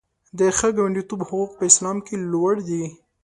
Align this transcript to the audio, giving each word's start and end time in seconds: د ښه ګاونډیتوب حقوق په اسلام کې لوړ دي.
د 0.39 0.41
ښه 0.57 0.69
ګاونډیتوب 0.77 1.19
حقوق 1.27 1.51
په 1.57 1.63
اسلام 1.69 1.97
کې 2.05 2.15
لوړ 2.31 2.53
دي. 2.69 2.83